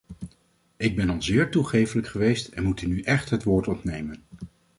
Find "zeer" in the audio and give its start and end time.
1.21-1.51